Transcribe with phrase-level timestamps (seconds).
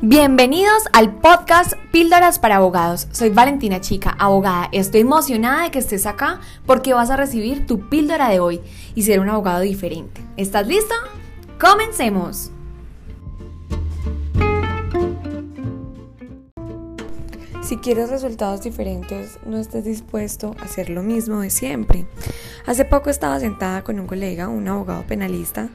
[0.00, 3.08] Bienvenidos al podcast Píldoras para Abogados.
[3.10, 4.68] Soy Valentina Chica, abogada.
[4.70, 8.60] Estoy emocionada de que estés acá porque vas a recibir tu píldora de hoy
[8.94, 10.22] y ser un abogado diferente.
[10.36, 10.94] ¿Estás listo?
[11.58, 12.52] ¡Comencemos!
[17.64, 22.06] Si quieres resultados diferentes, no estés dispuesto a hacer lo mismo de siempre.
[22.66, 25.70] Hace poco estaba sentada con un colega, un abogado penalista.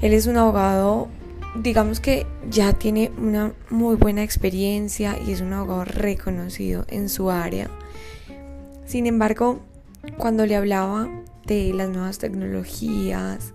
[0.00, 1.08] Él es un abogado
[1.54, 7.30] digamos que ya tiene una muy buena experiencia y es un abogado reconocido en su
[7.30, 7.70] área.
[8.86, 9.60] Sin embargo,
[10.16, 11.08] cuando le hablaba
[11.46, 13.52] de las nuevas tecnologías,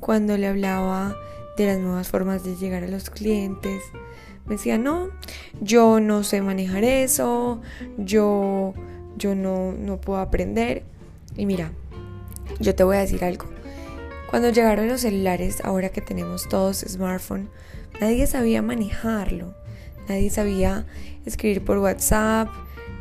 [0.00, 1.16] cuando le hablaba
[1.56, 3.82] de las nuevas formas de llegar a los clientes,
[4.46, 5.08] me decía, no,
[5.60, 7.60] yo no sé manejar eso,
[7.96, 8.74] yo,
[9.16, 10.82] yo no, no puedo aprender.
[11.36, 11.72] Y mira,
[12.58, 13.46] yo te voy a decir algo.
[14.32, 17.50] Cuando llegaron los celulares, ahora que tenemos todos smartphone,
[18.00, 19.52] nadie sabía manejarlo.
[20.08, 20.86] Nadie sabía
[21.26, 22.48] escribir por WhatsApp,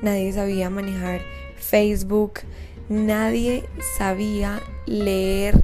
[0.02, 1.22] nadie sabía manejar
[1.56, 2.42] Facebook,
[2.90, 3.64] nadie
[3.98, 5.64] sabía leer,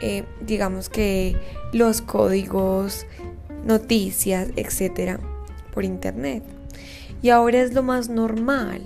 [0.00, 1.36] eh, digamos que
[1.72, 3.06] los códigos,
[3.64, 5.20] noticias, etcétera,
[5.72, 6.42] por internet.
[7.22, 8.82] Y ahora es lo más normal.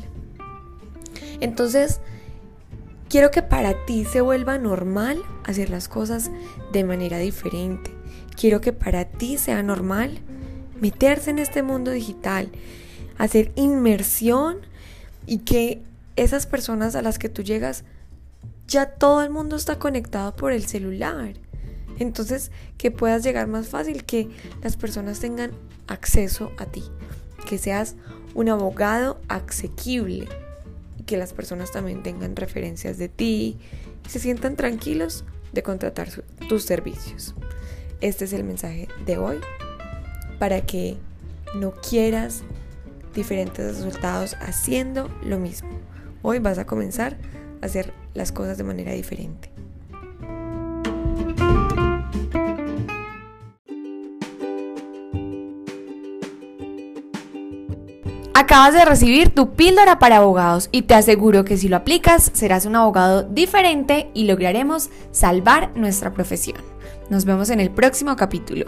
[1.41, 2.03] Entonces,
[3.11, 6.31] Quiero que para ti se vuelva normal hacer las cosas
[6.73, 7.93] de manera diferente.
[8.37, 10.21] Quiero que para ti sea normal
[10.81, 12.53] meterse en este mundo digital,
[13.19, 14.59] hacer inmersión
[15.27, 15.83] y que
[16.15, 17.83] esas personas a las que tú llegas,
[18.69, 21.35] ya todo el mundo está conectado por el celular.
[21.99, 24.31] Entonces, que puedas llegar más fácil, que
[24.63, 25.51] las personas tengan
[25.89, 26.85] acceso a ti,
[27.45, 27.97] que seas
[28.35, 30.29] un abogado asequible
[31.11, 33.59] que las personas también tengan referencias de ti
[34.07, 36.09] y se sientan tranquilos de contratar
[36.49, 37.35] tus servicios.
[38.01, 39.39] Este es el mensaje de hoy
[40.39, 40.99] para que
[41.57, 42.45] no quieras
[43.13, 45.71] diferentes resultados haciendo lo mismo.
[46.23, 47.19] Hoy vas a comenzar
[47.61, 49.51] a hacer las cosas de manera diferente.
[58.41, 62.65] Acabas de recibir tu píldora para abogados y te aseguro que si lo aplicas serás
[62.65, 66.57] un abogado diferente y lograremos salvar nuestra profesión.
[67.11, 68.65] Nos vemos en el próximo capítulo.